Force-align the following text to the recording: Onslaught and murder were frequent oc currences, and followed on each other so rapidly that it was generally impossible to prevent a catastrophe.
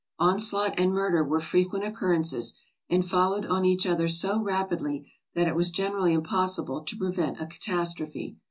Onslaught 0.17 0.79
and 0.79 0.91
murder 0.93 1.23
were 1.23 1.39
frequent 1.39 1.85
oc 1.85 1.93
currences, 1.95 2.53
and 2.89 3.05
followed 3.05 3.45
on 3.45 3.65
each 3.65 3.85
other 3.85 4.07
so 4.07 4.41
rapidly 4.41 5.11
that 5.35 5.47
it 5.47 5.55
was 5.55 5.69
generally 5.69 6.13
impossible 6.13 6.81
to 6.81 6.97
prevent 6.97 7.39
a 7.39 7.45
catastrophe. 7.45 8.39